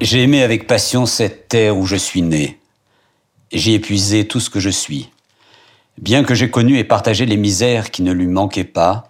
[0.00, 2.58] J'ai aimé avec passion cette terre où je suis né.
[3.52, 5.10] J'ai épuisé tout ce que je suis.
[5.98, 9.08] Bien que j'ai connu et partagé les misères qui ne lui manquaient pas,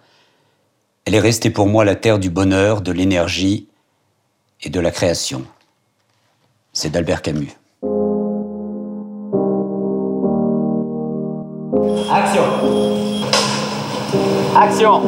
[1.05, 3.69] elle est restée pour moi la terre du bonheur, de l'énergie
[4.63, 5.45] et de la création.
[6.73, 7.53] C'est d'Albert Camus.
[12.11, 12.43] Action
[14.53, 15.01] Action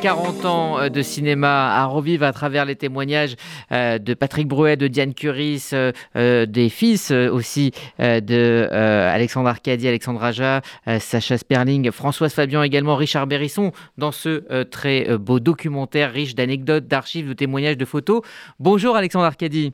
[0.00, 3.36] 40 ans euh, de cinéma à revivre à travers les témoignages
[3.72, 10.22] euh, de Patrick Brouet, de Diane Curis, euh, des fils aussi de Alexandre Arcadi, Alexandre
[10.22, 10.62] Aja,
[10.98, 17.28] Sacha Sperling, Françoise Fabian également, Richard Berrisson dans ce très beau documentaire riche d'anecdotes, d'archives,
[17.28, 18.22] de témoignages, de photos.
[18.58, 19.72] Bonjour Alexandre Arcadi.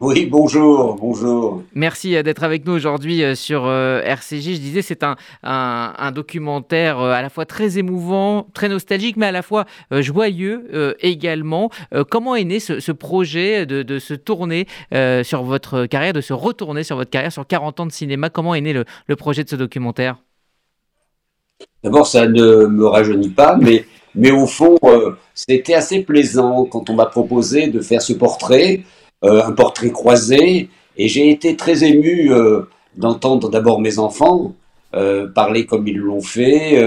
[0.00, 1.62] Oui, bonjour, bonjour.
[1.72, 4.54] Merci euh, d'être avec nous aujourd'hui euh, sur euh, RCJ.
[4.54, 9.32] Je disais, c'est un, un, documentaire à la fois très émouvant, très nostalgique, mais à
[9.32, 11.70] la fois joyeux également.
[12.10, 14.66] Comment est né ce, projet de, de, se tourner
[15.22, 18.30] sur votre carrière, de se retourner sur votre carrière sur 40 ans de cinéma?
[18.30, 20.16] Comment est né le, le projet de ce documentaire?
[21.82, 24.76] D'abord, ça ne me rajeunit pas, mais, mais au fond,
[25.34, 28.82] c'était assez plaisant quand on m'a proposé de faire ce portrait.
[29.24, 34.52] Euh, un portrait croisé, et j'ai été très ému euh, d'entendre d'abord mes enfants
[34.94, 36.78] euh, parler comme ils l'ont fait,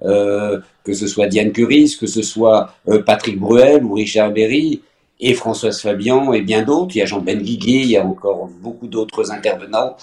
[0.00, 2.74] que ce soit Diane Curis, que ce soit
[3.06, 4.82] Patrick Bruel ou Richard Berry,
[5.20, 6.96] et Françoise Fabian et bien d'autres.
[6.96, 9.96] Il y a Jean Benguigui, il y a encore beaucoup d'autres intervenants.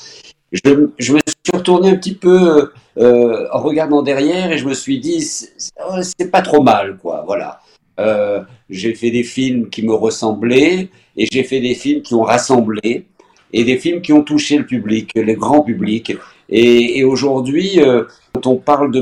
[0.51, 5.21] Je, me suis retourné un petit peu en regardant derrière et je me suis dit,
[5.21, 7.23] c'est pas trop mal, quoi.
[7.27, 7.59] Voilà.
[7.99, 12.23] Euh, j'ai fait des films qui me ressemblaient et j'ai fait des films qui ont
[12.23, 13.05] rassemblé
[13.53, 16.15] et des films qui ont touché le public, le grand public.
[16.49, 18.99] Et, aujourd'hui, euh, quand on parle de,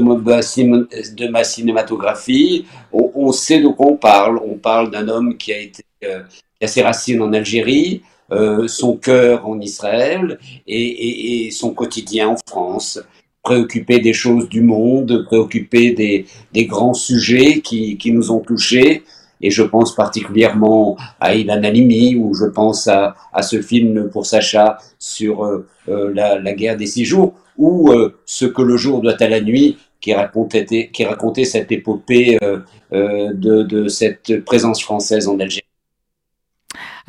[1.30, 4.40] ma cinématographie, on, sait de quoi on parle.
[4.46, 6.22] On parle d'un homme qui a, été, euh,
[6.66, 13.02] ses racines en Algérie, euh, son cœur en Israël et, son quotidien en France
[13.44, 19.04] préoccupé des choses du monde, préoccupé des, des grands sujets qui, qui, nous ont touchés.
[19.42, 24.28] Et je pense particulièrement à Ilan Halimi, ou je pense à, à, ce film pour
[24.28, 28.78] Sacha sur euh, euh, la, la, guerre des six jours, ou euh, Ce que le
[28.78, 32.60] jour doit à la nuit, qui racontait, qui racontait cette épopée euh,
[32.92, 35.71] euh, de, de cette présence française en Algérie.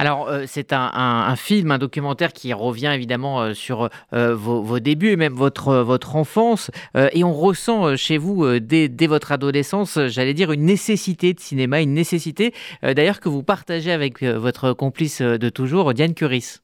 [0.02, 5.12] Alors, euh, c'est un, film, un documentaire qui revient évidemment euh, sur euh, vos, débuts
[5.12, 6.72] et même votre, enfance.
[7.12, 11.80] Et on ressent chez vous, dès, dès, votre adolescence, j'allais dire, une nécessité de cinéma,
[11.80, 12.52] une nécessité
[12.82, 16.56] d'ailleurs que vous partagez avec votre complice de toujours, Diane Curis.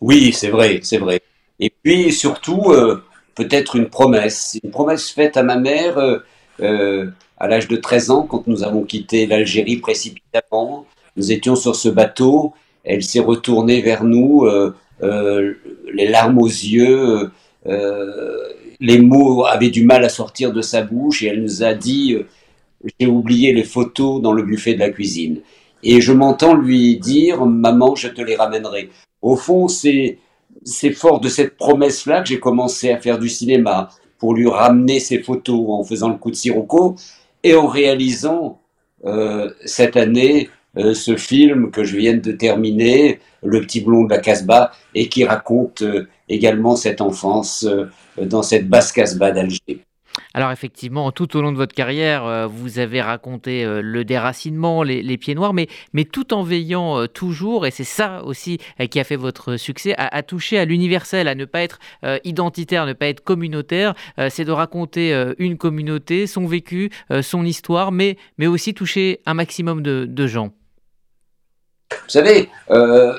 [0.00, 1.22] Oui, c'est vrai, c'est vrai.
[1.60, 2.74] Et puis surtout,
[3.36, 5.98] peut-être une promesse, une promesse faite à ma mère
[6.58, 10.86] à l'âge de 13 ans, quand nous avons quitté l'Algérie précipitamment
[11.16, 12.52] nous étions sur ce bateau,
[12.84, 15.54] elle s'est retournée vers nous, euh, euh,
[15.92, 17.30] les larmes aux yeux,
[17.66, 18.42] euh,
[18.80, 22.18] les mots avaient du mal à sortir de sa bouche et elle nous a dit
[23.00, 25.40] j'ai oublié les photos dans le buffet de la cuisine.
[25.82, 28.90] Et je m'entends lui dire maman, je te les ramènerai.
[29.22, 30.18] Au fond, c'est
[30.94, 33.88] fort de cette promesse-là que j'ai commencé à faire du cinéma
[34.18, 36.96] pour lui ramener ses photos en faisant le coup de sirocco
[37.42, 38.60] et en réalisant
[39.64, 44.18] cette année euh, ce film que je viens de terminer, Le petit blond de la
[44.18, 47.86] Casbah, et qui raconte euh, également cette enfance euh,
[48.20, 49.80] dans cette basse Casbah d'Alger.
[50.32, 55.34] Alors effectivement, tout au long de votre carrière, vous avez raconté le déracinement, les, pieds
[55.34, 55.68] noirs, mais,
[56.04, 58.58] tout en veillant toujours, et c'est ça aussi
[58.90, 61.80] qui a fait votre succès, à, toucher à l'universel, à ne pas être
[62.22, 63.94] identitaire, à ne pas être communautaire,
[64.28, 66.90] c'est de raconter une communauté, son vécu,
[67.22, 70.52] son histoire, mais, aussi toucher un maximum de gens.
[72.02, 73.14] Vous savez, euh,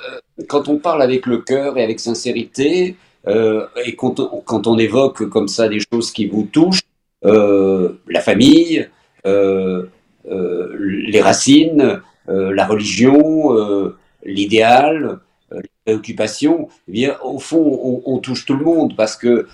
[0.47, 2.95] quand on parle avec le cœur et avec sincérité,
[3.27, 6.81] euh, et quand on, évoque comme ça des choses qui vous touchent,
[7.25, 8.87] euh, la famille,
[9.25, 13.93] les racines, la religion,
[14.23, 15.19] l'idéal,
[15.51, 19.47] les préoccupations, eh bien, au fond, on, touche tout le monde parce que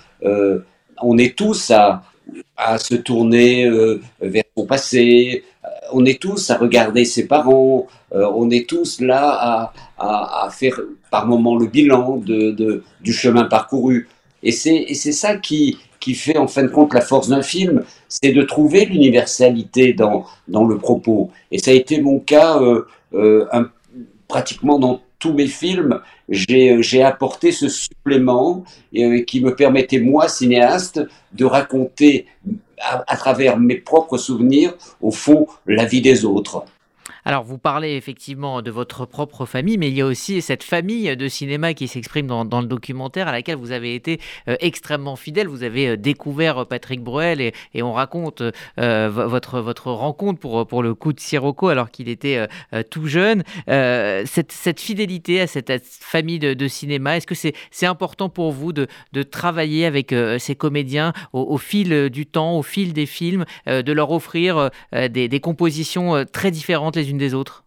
[1.00, 2.02] on est tous à
[2.78, 3.70] se tourner
[4.20, 5.44] vers son passé,
[5.92, 10.50] on est tous à regarder ses parents, euh, on est tous là à, à, à,
[10.50, 10.80] faire
[11.10, 14.08] par moment le bilan de, de du chemin parcouru.
[14.42, 18.32] Et c'est ça qui, qui fait en fin de compte la force d'un film, c'est
[18.32, 21.30] de trouver l'universalité dans, dans le propos.
[21.52, 23.46] Et ça a été mon cas euh, euh,
[24.26, 31.00] pratiquement dans tous mes films, j'ai apporté ce supplément qui me permettait, moi, cinéaste,
[31.32, 32.26] de raconter
[32.82, 36.64] à, travers mes propres souvenirs, au fond, la vie des autres.
[37.24, 41.16] Alors, vous parlez effectivement de votre propre famille, mais il y a aussi cette famille
[41.16, 45.46] de cinéma qui s'exprime dans, le documentaire à laquelle vous avez été euh, extrêmement fidèle.
[45.46, 48.42] Vous avez euh, découvert Patrick Bruel et, on raconte
[48.78, 52.46] euh, votre, rencontre pour, le coup de Sirocco alors qu'il était
[52.90, 53.42] tout jeune.
[53.66, 58.86] Cette, fidélité à cette, famille de, cinéma, est-ce que c'est important pour vous de,
[59.22, 64.70] travailler avec ces comédiens au, fil du temps, au fil des films, de leur offrir
[64.92, 67.64] des, des compositions très différentes les unes des autres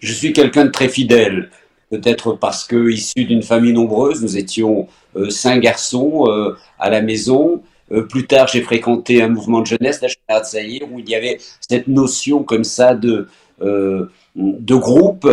[0.00, 1.50] Je suis quelqu'un de très fidèle,
[1.90, 7.02] peut-être parce que issu d'une famille nombreuse, nous étions euh, cinq garçons euh, à la
[7.02, 7.62] maison.
[7.92, 11.38] Euh, plus tard, j'ai fréquenté un mouvement de jeunesse, la Zahir, où il y avait
[11.60, 13.28] cette notion comme ça de,
[13.60, 15.28] de groupe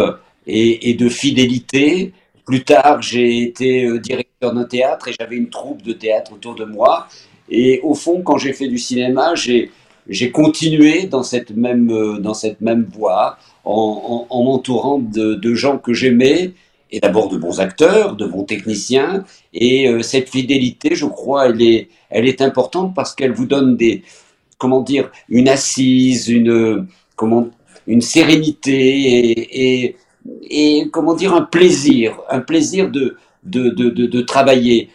[0.45, 2.13] et, et, de fidélité.
[2.45, 6.65] Plus tard, j'ai été directeur d'un théâtre et j'avais une troupe de théâtre autour de
[6.65, 7.07] moi.
[7.49, 9.71] Et au fond, quand j'ai fait du cinéma, j'ai
[10.09, 15.53] j'ai continué dans cette même, euh, dans cette même voie en, en, m'entourant de, de,
[15.53, 16.51] gens que j'aimais
[16.91, 19.23] et d'abord de bons acteurs, de bons techniciens.
[19.53, 23.77] Et euh, cette fidélité, je crois, elle est, elle est importante parce qu'elle vous donne
[23.77, 24.03] des,
[24.57, 27.47] comment dire, une assise, une, comment,
[27.85, 29.95] une sérénité et, et,
[30.49, 34.89] et comment dire, un plaisir, un plaisir de, de, de, de travailler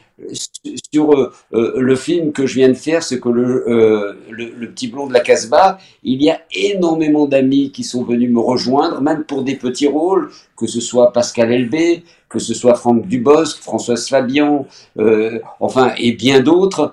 [0.93, 4.89] sur euh, euh, le film que je viens de faire, c'est que euh, le, petit
[4.89, 9.25] blond de la Casbah, il y a énormément d'amis qui sont venus me rejoindre, même
[9.25, 14.09] pour des petits rôles, que ce soit Pascal Elbé, que ce soit Franck Dubosc, Françoise
[14.09, 14.67] Fabian,
[15.61, 16.93] enfin, et bien d'autres.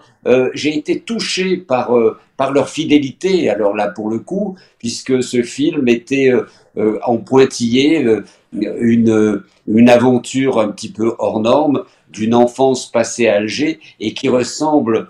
[0.53, 1.91] J'ai été touché par,
[2.37, 6.31] par leur fidélité, alors là, pour le coup, puisque ce film était
[6.75, 8.05] en pointillé,
[8.53, 14.29] une, une aventure un petit peu hors norme, d'une enfance passée à Alger et qui
[14.29, 15.09] ressemble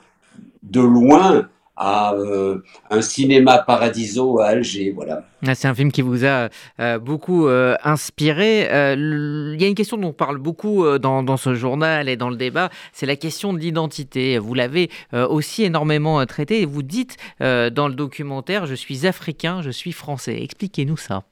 [0.63, 1.47] de loin
[1.81, 4.91] à euh, un cinéma paradiso à Alger.
[4.91, 5.23] Voilà.
[5.47, 6.49] Ah, c'est un film qui vous a
[6.79, 8.61] euh, beaucoup euh, inspiré.
[8.95, 12.35] Il y a une question dont on parle beaucoup dans, ce journal et dans le
[12.35, 14.37] débat, c'est la question de l'identité.
[14.37, 19.71] Vous l'avez aussi énormément traité et vous dites dans le documentaire, je suis africain, je
[19.71, 20.41] suis français.
[20.43, 21.23] Expliquez-nous ça.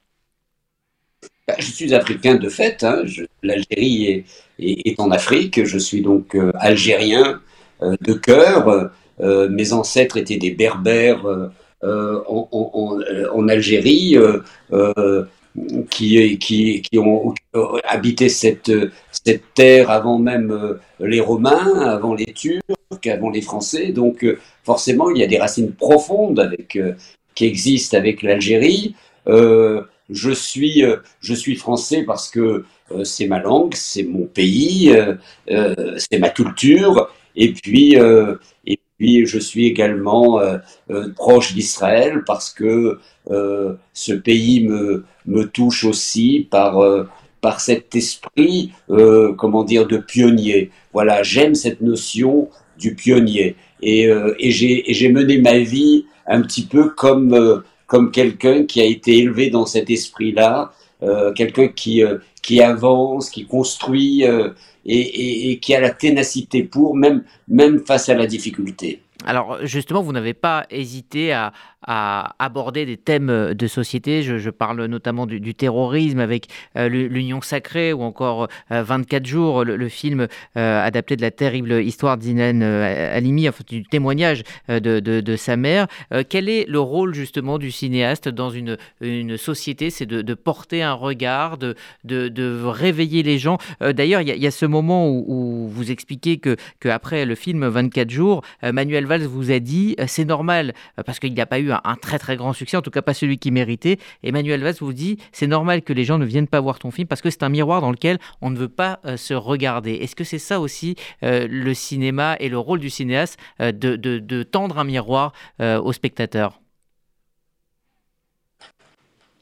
[1.50, 2.83] Bah, je suis africain de fait.
[2.83, 3.01] Hein.
[3.42, 4.24] L'Algérie
[4.60, 5.66] est, en Afrique.
[5.66, 7.42] Je suis donc euh, algérien
[7.81, 8.92] euh, de cœur.
[9.19, 11.25] Euh, mes ancêtres étaient des berbères
[11.81, 14.16] en, Algérie.
[15.89, 17.33] Qui, ont
[17.83, 18.72] habité cette,
[19.56, 22.62] terre avant même les Romains, avant les Turcs,
[23.07, 23.88] avant les Français.
[23.88, 24.24] Donc
[24.63, 26.56] forcément, il y a des racines profondes
[27.33, 28.94] qui existent avec l'Algérie.
[30.10, 34.92] Je suis, euh, je suis français parce que euh, c'est ma langue, c'est mon pays,
[34.92, 37.96] euh, c'est ma culture, et puis,
[38.66, 40.42] et puis je suis également
[41.16, 46.82] proche d'Israël parce que ce pays me, me touche aussi par,
[47.40, 48.74] par cet esprit,
[49.38, 50.72] comment dire, de pionnier.
[50.92, 53.56] Voilà, j'aime cette notion du pionnier.
[53.82, 54.10] Et,
[54.40, 59.50] et j'ai mené ma vie un petit peu comme comme quelqu'un qui a été élevé
[59.50, 60.71] dans cet esprit-là,
[61.01, 64.51] euh, quelqu'un qui, euh, qui avance, qui construit euh,
[64.86, 69.01] et, et, et, qui a la ténacité pour, même, même face à la difficulté.
[69.25, 71.51] Alors justement, vous n'avez pas hésité à,
[71.86, 74.24] à aborder des thèmes euh, de société.
[74.24, 79.89] Je, parle notamment du, terrorisme avec euh, l'Union sacrée ou encore 24 euh, jours, le,
[79.89, 85.88] film adapté de la terrible histoire d'Inan Halimi, enfin, du témoignage de, sa mère.
[86.29, 88.77] quel est le rôle justement du cinéaste dans une,
[89.38, 89.89] société?
[89.89, 93.57] C'est de, porter un regard, de, de, réveiller les gens.
[93.81, 98.09] D'ailleurs, il y, a ce moment où, vous expliquez que, que après le film 24
[98.09, 100.74] jours, Manuel Valls vous a dit c'est normal
[101.05, 103.14] parce qu'il n'y a pas eu un, très très grand succès, en tout cas pas
[103.14, 103.98] celui qui méritait.
[104.24, 107.08] Emmanuel Valls vous dit c'est normal que les gens ne viennent pas voir ton film
[107.08, 109.94] parce que c'est un miroir dans lequel on ne veut pas euh, se regarder.
[109.94, 114.44] Est-ce que c'est ça aussi euh, le cinéma et le rôle du cinéaste euh, de,
[114.44, 116.62] tendre un miroir au spectateur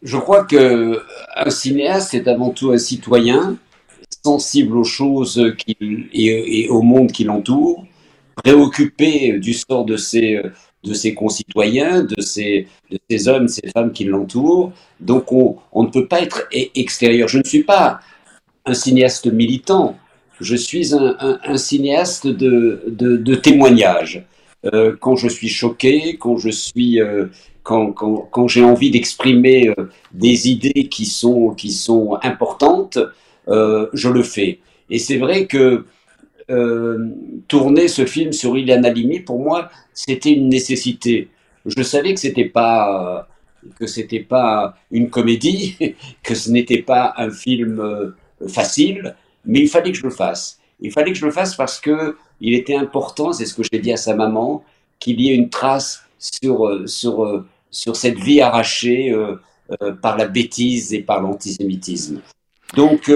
[0.02, 1.02] Je crois que
[1.36, 3.58] un cinéaste est avant tout un citoyen
[4.24, 7.86] sensible aux choses et, au monde qui l'entoure,
[8.36, 10.42] préoccupé du sort de ses
[10.84, 14.72] de ses concitoyens, de ses, de ces hommes, ces femmes qui l'entourent.
[15.00, 17.28] Donc on, on, ne peut pas être e-, extérieur.
[17.28, 18.00] Je ne suis pas
[18.66, 19.98] un cinéaste militant,
[20.40, 24.26] je suis un, cinéaste de, de, témoignage.
[24.66, 27.28] Euh, quand je suis choqué, quand je suis, euh,
[27.64, 29.74] quand, quand, quand j'ai envie d'exprimer
[30.12, 33.00] des idées qui sont, qui sont importantes,
[33.48, 34.60] je le fais.
[34.90, 35.86] Et c'est vrai que
[37.48, 41.30] tourner ce film sur Ilan Halimi, pour moi, c'était une nécessité.
[41.66, 43.28] Je savais que c'était pas
[43.80, 45.78] que c'était pas une comédie,
[46.24, 48.16] que ce n'était pas un film euh,
[48.48, 50.60] facile, mais il fallait que je le fasse.
[50.80, 53.80] Il fallait que je le fasse parce que il était important, c'est ce que j'ai
[53.80, 54.64] dit à sa maman,
[55.00, 59.14] qu'il y ait une trace sur, euh, sur, euh, sur cette vie arrachée
[60.02, 62.22] par la bêtise et par l'antisémitisme.
[62.78, 63.12] Donc,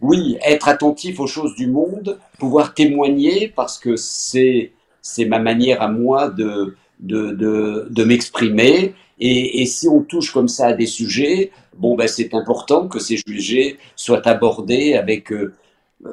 [0.00, 5.82] oui, être attentif aux choses du monde, pouvoir témoigner, parce que c'est, c'est ma manière
[5.82, 8.94] à moi de, de, de, de m'exprimer.
[9.22, 13.18] Et, si on touche comme ça à des sujets, bon, ben, c'est important que ces
[13.18, 15.54] sujets soient abordés avec, euh,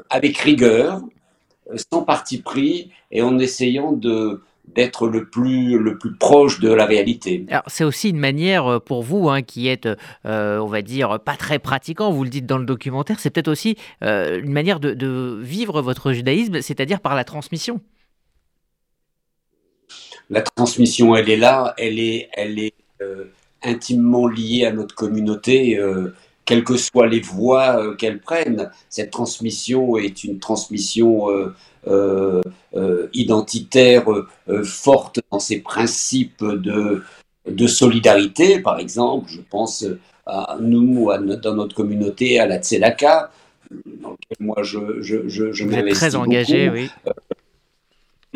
[0.10, 1.02] avec rigueur,
[1.92, 6.86] sans parti pris et en essayant de, d'être le plus, le plus proche de la
[6.86, 7.46] réalité.
[7.50, 9.88] Alors c'est aussi une manière euh, pour vous hein, qui êtes,
[10.26, 13.48] euh, on va dire, pas très pratiquant, vous le dites dans le documentaire, c'est peut-être
[13.48, 17.82] aussi une manière de, de, vivre votre judaïsme, c'est-à-dire par la transmission.
[20.30, 23.26] La transmission, elle est là, elle est, elle est euh,
[23.64, 26.14] intimement liée à notre communauté, euh,
[26.46, 28.70] quelles que soient les voies euh, qu'elle prenne.
[28.90, 31.28] Cette transmission est une transmission
[33.18, 34.06] identitaire
[34.64, 37.04] forte dans ses principes de,
[37.50, 39.30] de solidarité, par exemple.
[39.30, 39.86] Je pense
[40.26, 41.10] à nous,
[41.44, 43.32] dans notre communauté, à la Tzedaka,
[44.02, 46.00] dans laquelle moi je, je, je, je m'investis.
[46.00, 46.90] Très engagé, oui.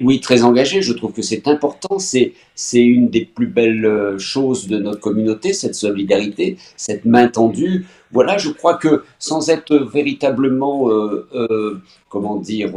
[0.01, 0.81] Oui, très engagé.
[0.81, 1.99] Je trouve que c'est important.
[1.99, 7.27] C'est, c'est une des plus belles euh, choses de notre communauté, cette solidarité, cette main
[7.27, 7.85] tendue.
[8.11, 12.71] Voilà, je crois que sans être véritablement, euh, euh, comment dire,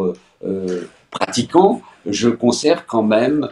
[1.10, 3.48] pratiquant, je conserve quand même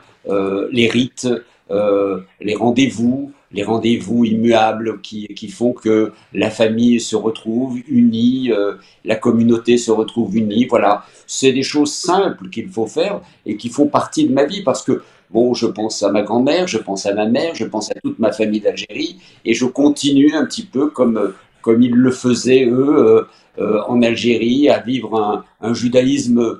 [0.71, 1.28] les rites,
[1.71, 8.75] les rendez-vous, les rendez-vous immuables qui, qui, font que la famille se retrouve unie, euh,
[9.04, 10.66] la communauté se retrouve unie.
[10.66, 14.62] Voilà, c'est des choses simples qu'il faut faire et qui font partie de ma vie
[14.62, 17.90] parce que, bon, je pense à ma grand-mère, je pense à ma mère, je pense
[17.90, 22.11] à toute ma famille d'Algérie et je continue un petit peu comme, comme ils le
[22.11, 23.23] faisaient, eux, euh,
[23.59, 26.59] euh, en Algérie, à vivre un, un judaïsme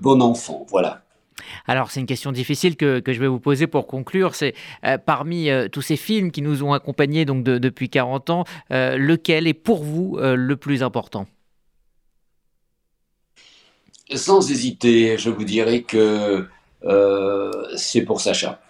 [0.00, 0.64] bon enfant.
[0.70, 1.02] Voilà.
[1.66, 4.34] Alors c'est une question difficile que, je vais vous poser pour conclure.
[4.34, 4.54] C'est
[4.84, 8.96] euh, parmi euh, tous ces films qui nous ont accompagnés donc depuis 40 ans, euh,
[8.96, 11.26] lequel est pour vous le plus important?
[14.14, 16.46] Sans hésiter, je vous dirais que
[17.76, 18.60] c'est pour Sacha.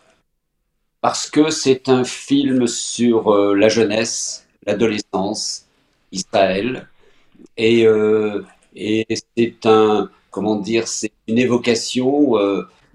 [1.01, 5.67] Parce que c'est un film sur la jeunesse, l'adolescence,
[6.11, 6.89] Israël.
[7.57, 7.87] Et
[9.37, 12.37] c'est un, comment dire, c'est une évocation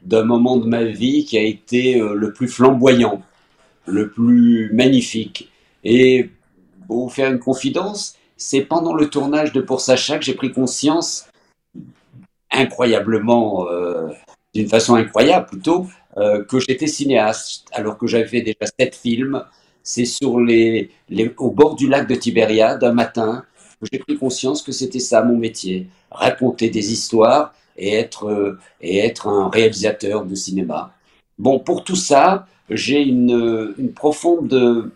[0.06, 3.22] d'un moment de ma vie qui a été euh, le plus flamboyant,
[3.86, 5.52] le plus magnifique.
[5.84, 6.30] Et
[6.88, 10.52] pour vous faire une confidence, c'est pendant le tournage de Pour Sacha que j'ai pris
[10.52, 11.28] conscience,
[12.52, 14.10] incroyablement, euh,
[14.54, 19.44] d'une façon incroyable plutôt, euh, que j'étais cinéaste, alors que j'avais fait déjà sept films.
[19.86, 20.92] C'est sur les,
[21.38, 23.44] au bord du lac de Tibériade, un matin,
[23.92, 29.00] j'ai pris conscience que c'était ça mon métier, raconter des histoires et être, euh, et
[29.00, 30.94] être un réalisateur de cinéma.
[31.38, 34.92] Bon, pour tout ça, j'ai une, profonde,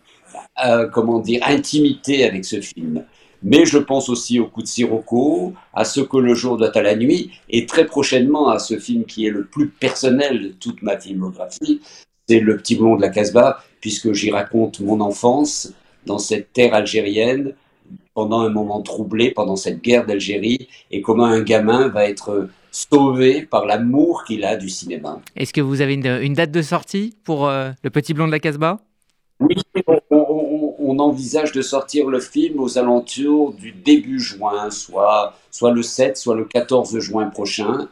[0.65, 3.03] euh, comment dire, intimité avec ce film.
[3.43, 6.81] Mais je pense aussi au coup de Sirocco, à ce que le jour doit à
[6.81, 10.81] la nuit, et très prochainement à ce film qui est le plus personnel de toute
[10.81, 11.81] ma filmographie,
[12.27, 15.73] c'est Le Petit Blond de la Casbah, puisque j'y raconte mon enfance
[16.05, 17.53] dans cette terre algérienne,
[18.13, 23.43] pendant un moment troublé, pendant cette guerre d'Algérie, et comment un gamin va être sauvé
[23.43, 25.19] par l'amour qu'il a du cinéma.
[25.35, 28.39] Est-ce que vous avez une, date de sortie pour euh, Le Petit Blond de la
[28.39, 28.79] Casbah?
[29.39, 29.55] Oui,
[30.09, 36.17] on, envisage de sortir le film aux alentours du début juin, soit, soit le 7,
[36.17, 37.87] soit le 14 juin prochain.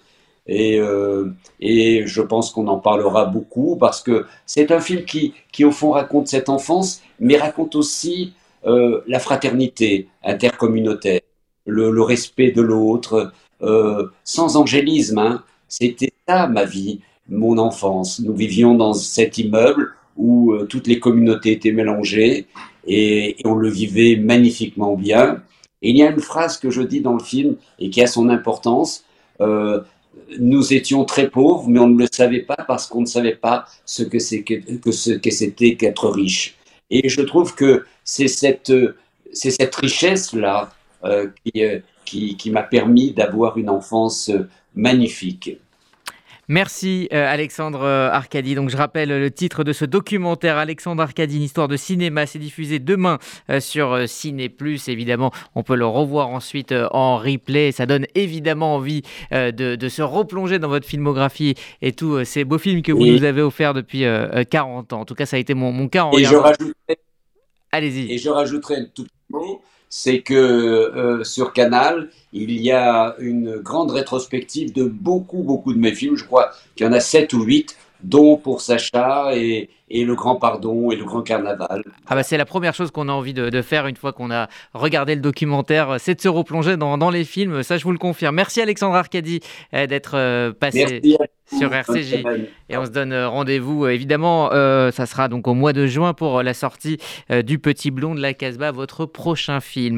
[0.48, 5.34] Et, euh, et je pense qu'on en parlera beaucoup parce que c'est un film qui,
[5.52, 8.34] qui, au fond, raconte cette enfance, mais raconte aussi
[8.66, 11.22] euh, la fraternité intercommunautaire,
[11.68, 13.32] le, respect de l'autre,
[13.62, 15.20] euh, sans angélisme.
[15.20, 15.44] Hein.
[15.68, 18.20] C'était ça ma vie, mon enfance.
[18.20, 22.48] Nous vivions dans cet immeuble où euh, toutes les communautés étaient mélangées
[22.88, 25.44] et, on le vivait magnifiquement bien.
[25.84, 28.30] Il y a une phrase que je dis dans le film et qui a son
[28.30, 29.06] importance.
[30.40, 33.66] Nous étions très pauvres, mais on ne le savait pas parce qu'on ne savait pas
[33.86, 36.55] ce que c'était qu'être riche.
[36.90, 38.74] Et je trouve que c'est cette,
[39.34, 40.74] cette richesse-là
[42.06, 44.32] qui, qui, m'a permis d'avoir une enfance
[44.76, 45.58] magnifique.
[46.48, 48.56] Merci euh, Alexandre euh, Arcadi.
[48.56, 52.40] Donc je rappelle le titre de ce documentaire Alexandre Arcadi, une histoire de cinéma, c'est
[52.40, 54.88] diffusé demain euh, sur Ciné Plus.
[54.88, 57.72] Évidemment, on peut le revoir ensuite en replay.
[57.72, 62.82] Ça donne évidemment envie de, se replonger dans votre filmographie et tous ces beaux films
[62.82, 64.04] que vous nous avez offerts depuis
[64.50, 65.02] 40 ans.
[65.02, 67.00] En tout cas, ça a été mon, mon cas en et je rajouterai,
[67.72, 68.12] Allez-y.
[68.12, 69.62] Et je rajouterai tout petit mot
[69.98, 75.80] c'est que euh, sur Canal, il y a une grande rétrospective de beaucoup, beaucoup de
[75.80, 76.18] mes films.
[76.18, 80.36] Je crois qu'il y en a sept ou huit, dont pour Sacha et, Le Grand
[80.38, 81.84] Pardon et Le Grand Carnaval.
[82.08, 84.48] Ah bah c'est la première chose qu'on a envie de, faire une fois qu'on a
[84.74, 87.62] regardé le documentaire, c'est de se replonger dans, les films.
[87.64, 88.36] Ça, je vous le confirme.
[88.36, 89.42] Merci Alexandre Arcadi
[89.74, 91.02] euh, d'être euh, passé
[91.46, 92.24] sur RCJ.
[92.70, 96.56] Et on se donne rendez-vous, évidemment, ça sera donc au mois de juin pour la
[96.56, 96.98] sortie
[97.44, 99.94] du Petit Blond de la Casbah, votre prochain film.